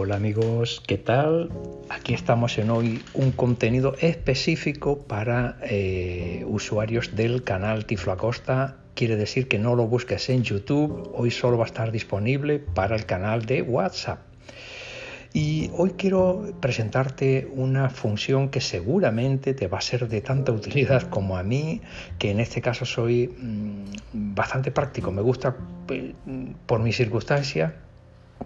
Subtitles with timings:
[0.00, 1.50] Hola amigos, ¿qué tal?
[1.88, 8.76] Aquí estamos en hoy un contenido específico para eh, usuarios del canal Tiflo Acosta.
[8.94, 12.94] Quiere decir que no lo busques en YouTube, hoy solo va a estar disponible para
[12.94, 14.20] el canal de WhatsApp.
[15.34, 21.10] Y hoy quiero presentarte una función que seguramente te va a ser de tanta utilidad
[21.10, 21.80] como a mí,
[22.20, 25.10] que en este caso soy mm, bastante práctico.
[25.10, 25.56] Me gusta
[25.90, 26.14] eh,
[26.66, 27.74] por mi circunstancia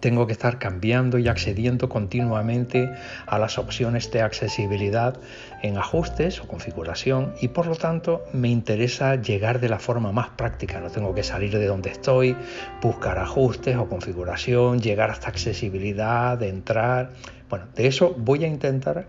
[0.00, 2.90] tengo que estar cambiando y accediendo continuamente
[3.26, 5.18] a las opciones de accesibilidad
[5.62, 10.30] en ajustes o configuración y por lo tanto me interesa llegar de la forma más
[10.30, 10.80] práctica.
[10.80, 12.36] No tengo que salir de donde estoy,
[12.82, 17.10] buscar ajustes o configuración, llegar hasta accesibilidad, entrar.
[17.48, 19.06] Bueno, de eso voy a intentar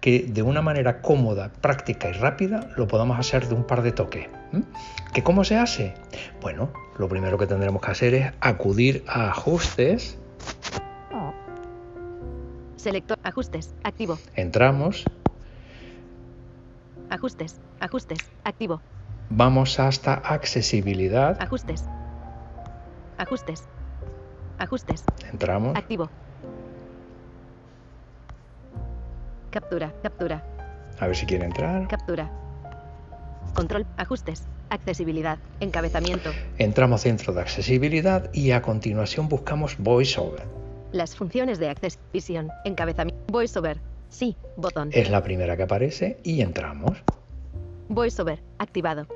[0.00, 3.92] que de una manera cómoda, práctica y rápida lo podamos hacer de un par de
[3.92, 4.28] toques.
[5.12, 5.94] ¿Que cómo se hace?
[6.40, 10.18] Bueno, lo primero que tendremos que hacer es acudir a ajustes
[12.76, 14.18] Selector, ajustes, activo.
[14.36, 15.04] Entramos.
[17.10, 18.80] Ajustes, ajustes, activo.
[19.28, 21.36] Vamos hasta accesibilidad.
[21.42, 21.84] Ajustes.
[23.18, 23.68] Ajustes.
[24.58, 25.04] Ajustes.
[25.30, 25.76] Entramos.
[25.76, 26.08] Activo.
[29.50, 30.42] Captura, captura.
[30.98, 31.86] A ver si quiere entrar.
[31.86, 32.30] Captura.
[33.54, 36.30] Control, ajustes, accesibilidad, encabezamiento.
[36.58, 40.42] Entramos dentro de accesibilidad y a continuación buscamos VoiceOver.
[40.92, 44.90] Las funciones de Access Vision, encabezamiento, VoiceOver, sí, botón.
[44.92, 46.98] Es la primera que aparece y entramos.
[47.88, 49.06] VoiceOver, activado.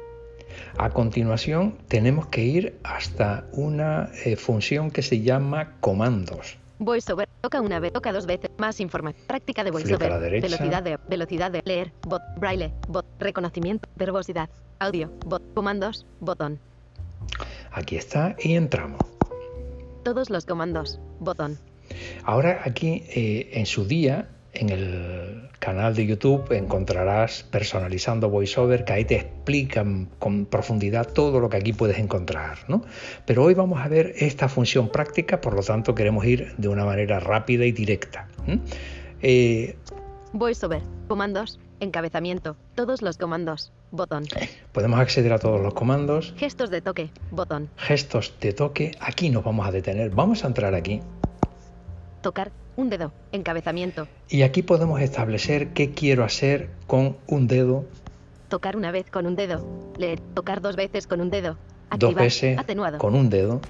[0.77, 6.58] A continuación tenemos que ir hasta una eh, función que se llama comandos.
[6.78, 11.50] VoiceOver, toca una vez, toca dos veces, más información, práctica de VoiceOver, velocidad de, velocidad
[11.50, 16.58] de leer, bot, braille, bot, reconocimiento, verbosidad, audio, bot, comandos, botón.
[17.72, 19.00] Aquí está y entramos.
[20.05, 21.00] Todos los comandos.
[21.19, 21.58] Botón.
[22.25, 28.92] Ahora aquí eh, en su día, en el canal de YouTube, encontrarás personalizando VoiceOver, que
[28.92, 32.58] ahí te explican con profundidad todo lo que aquí puedes encontrar.
[32.68, 32.82] ¿no?
[33.26, 36.84] Pero hoy vamos a ver esta función práctica, por lo tanto queremos ir de una
[36.84, 38.28] manera rápida y directa.
[39.22, 39.76] Eh,
[40.32, 44.24] VoiceOver, comandos, encabezamiento, todos los comandos, botón.
[44.72, 46.34] Podemos acceder a todos los comandos.
[46.36, 47.70] Gestos de toque, botón.
[47.76, 50.10] Gestos de toque, aquí nos vamos a detener.
[50.10, 51.00] Vamos a entrar aquí.
[52.20, 54.08] Tocar, un dedo, encabezamiento.
[54.29, 57.85] Y aquí podemos establecer qué quiero hacer con un dedo.
[58.48, 59.64] Tocar una vez con un dedo.
[59.96, 61.57] Leer, tocar dos veces con un dedo.
[61.90, 62.98] Activar, dos veces atenuado.
[62.98, 63.61] con un dedo.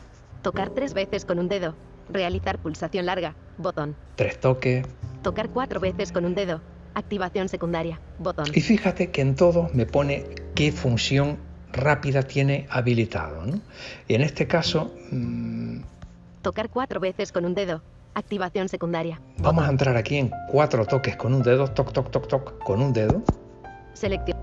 [0.43, 1.75] Tocar tres veces con un dedo.
[2.11, 3.97] Realizar pulsación larga, botón.
[4.17, 4.87] Tres toques.
[5.23, 6.61] Tocar cuatro veces con un dedo.
[6.95, 7.99] Activación secundaria.
[8.19, 8.47] Botón.
[8.55, 11.39] Y fíjate que en todo me pone qué función
[11.73, 13.45] rápida tiene habilitado.
[13.45, 13.61] ¿no?
[14.07, 14.93] Y en este caso...
[15.11, 15.81] Mmm...
[16.43, 17.81] Tocar cuatro veces con un dedo.
[18.15, 19.21] Activación secundaria.
[19.39, 21.69] Vamos a entrar aquí en cuatro toques con un dedo.
[21.69, 22.59] Toc, toc, toc, toc.
[22.63, 23.23] Con un dedo.
[23.93, 24.39] Selección.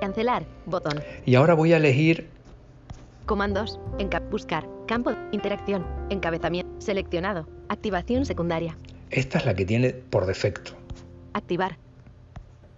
[0.00, 0.44] Cancelar.
[0.66, 1.00] Botón.
[1.24, 2.28] Y ahora voy a elegir...
[3.26, 3.78] Comandos.
[3.98, 4.66] En buscar.
[4.86, 5.12] Campo.
[5.30, 5.86] Interacción.
[6.10, 6.72] Encabezamiento.
[6.80, 7.46] Seleccionado.
[7.68, 8.76] Activación secundaria.
[9.10, 10.72] Esta es la que tiene por defecto.
[11.34, 11.78] Activar.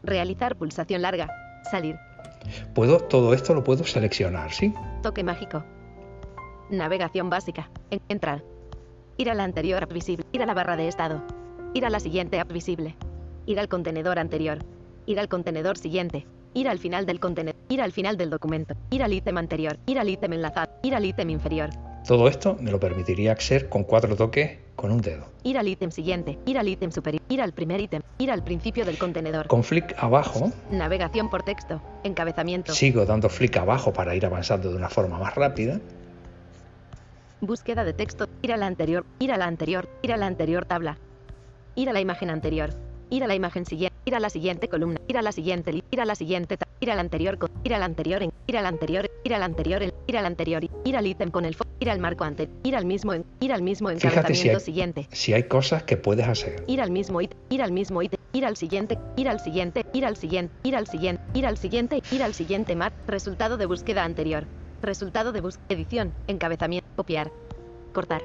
[0.03, 1.29] Realizar pulsación larga.
[1.71, 1.97] Salir.
[2.75, 4.75] Puedo, todo esto lo puedo seleccionar, ¿sí?
[5.03, 5.65] Toque mágico.
[6.69, 7.71] Navegación básica.
[8.09, 8.43] Entrar.
[9.17, 10.25] Ir a la anterior app visible.
[10.33, 11.23] Ir a la barra de estado.
[11.73, 12.97] Ir a la siguiente app visible.
[13.47, 14.59] Ir al contenedor anterior.
[15.07, 16.27] Ir al contenedor siguiente.
[16.53, 17.61] Ir al final del contenedor.
[17.69, 18.75] Ir al final del documento.
[18.91, 19.79] Ir al ítem anterior.
[19.87, 20.73] Ir al ítem enlazado.
[20.83, 21.71] Ir al ítem inferior.
[22.07, 25.25] Todo esto me lo permitiría hacer con cuatro toques con un dedo.
[25.43, 28.85] Ir al ítem siguiente, ir al ítem superior, ir al primer ítem, ir al principio
[28.85, 29.47] del contenedor.
[29.47, 30.53] Con flick abajo.
[30.71, 32.75] Navegación por texto, encabezamiento.
[32.75, 35.81] Sigo dando flick abajo para ir avanzando de una forma más rápida.
[37.47, 40.65] Búsqueda de texto, ir a la anterior, ir a la anterior, ir a la anterior
[40.65, 40.99] tabla.
[41.75, 42.71] Ir a la imagen anterior,
[43.11, 46.01] ir a la imagen siguiente, ir a la siguiente columna, ir a la siguiente, ir
[46.01, 49.83] a la siguiente, ir al anterior, ir al anterior, ir al anterior, ir al anterior,
[50.07, 53.13] ir al anterior, ir al ítem con el ir al marco anterior, ir al mismo,
[53.41, 55.09] ir al mismo encabezamiento siguiente.
[55.13, 56.65] Si hay cosas que puedes hacer.
[56.67, 60.05] Ir al mismo ítem, ir al mismo ítem, ir al siguiente, ir al siguiente, ir
[60.05, 64.05] al siguiente, ir al siguiente, ir al siguiente, ir al siguiente mat, resultado de búsqueda
[64.05, 64.45] anterior.
[64.83, 67.31] Resultado de búsqueda, edición, encabezamiento, copiar,
[67.95, 68.23] cortar.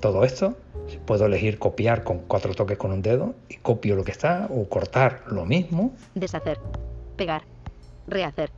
[0.00, 0.56] Todo esto
[1.04, 4.68] puedo elegir copiar con cuatro toques con un dedo y copio lo que está o
[4.68, 5.92] cortar lo mismo.
[6.14, 6.58] Deshacer,
[7.16, 7.42] pegar,
[8.06, 8.50] rehacer,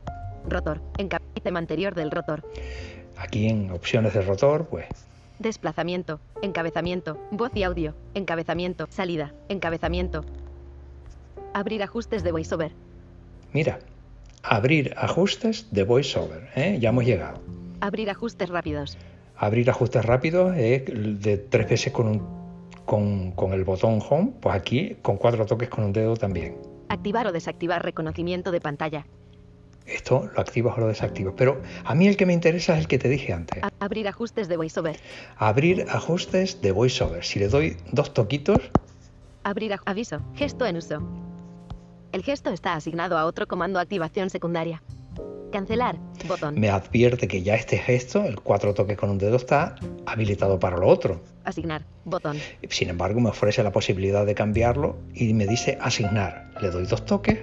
[0.47, 2.43] rotor, encabezamiento anterior del rotor.
[3.17, 4.85] Aquí en opciones de rotor, pues...
[5.39, 10.23] Desplazamiento, encabezamiento, voz y audio, encabezamiento, salida, encabezamiento.
[11.53, 12.71] Abrir ajustes de VoiceOver.
[13.51, 13.79] Mira,
[14.43, 16.77] abrir ajustes de VoiceOver, ¿eh?
[16.79, 17.39] ya hemos llegado.
[17.81, 18.97] Abrir ajustes rápidos.
[19.35, 22.21] Abrir ajustes rápidos es de tres veces con un,
[22.85, 26.57] con, con el botón Home, pues aquí con cuatro toques con un dedo también.
[26.89, 29.05] Activar o desactivar reconocimiento de pantalla.
[29.87, 31.33] Esto lo activas o lo desactivas.
[31.35, 33.63] Pero a mí el que me interesa es el que te dije antes.
[33.79, 34.97] Abrir ajustes de VoiceOver.
[35.37, 37.23] Abrir ajustes de VoiceOver.
[37.25, 38.71] Si le doy dos toquitos,
[39.43, 40.21] Abrir aviso.
[40.35, 41.01] Gesto en uso.
[42.11, 44.83] El gesto está asignado a otro comando activación secundaria.
[45.51, 45.97] Cancelar.
[46.27, 46.59] Botón.
[46.59, 49.75] me advierte que ya este gesto, el cuatro toques con un dedo, está
[50.05, 51.21] habilitado para lo otro.
[51.43, 51.83] Asignar.
[52.05, 52.37] Botón.
[52.69, 56.51] Sin embargo, me ofrece la posibilidad de cambiarlo y me dice asignar.
[56.61, 57.39] Le doy dos toques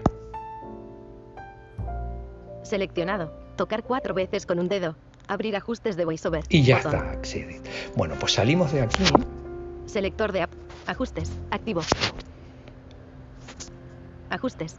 [2.62, 3.32] Seleccionado.
[3.56, 4.94] Tocar cuatro veces con un dedo.
[5.26, 6.44] Abrir ajustes de VoiceOver.
[6.48, 6.94] y ya Botón.
[7.22, 7.52] está.
[7.96, 9.04] Bueno, pues salimos de aquí.
[9.86, 10.50] Selector de app.
[10.86, 11.32] Ajustes.
[11.50, 11.80] Activo.
[14.30, 14.76] Ajustes.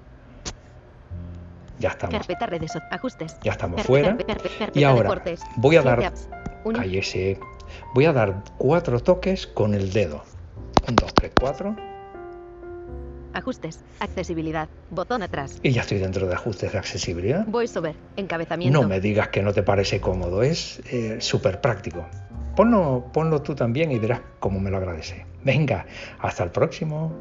[1.79, 2.13] Ya estamos.
[2.17, 2.71] Carpeta redes.
[2.73, 3.37] so- Ajustes.
[3.43, 4.17] Ya estamos fuera.
[4.73, 5.09] Y ahora
[5.55, 6.13] voy a dar-.
[6.73, 7.39] Cállese.
[7.93, 10.23] Voy a dar cuatro toques con el dedo.
[10.87, 11.75] Un, dos, tres, cuatro.
[13.33, 13.79] Ajustes.
[13.99, 14.67] Accesibilidad.
[14.89, 15.59] Botón atrás.
[15.61, 17.45] Y ya estoy dentro de ajustes de accesibilidad.
[17.47, 17.95] VoiceOver.
[18.17, 18.81] Encabezamiento.
[18.81, 22.05] No me digas que no te parece cómodo, es eh, súper práctico.
[22.55, 25.25] Ponlo, ponlo tú también y verás cómo me lo agradece.
[25.43, 25.85] Venga,
[26.19, 27.13] hasta el próximo.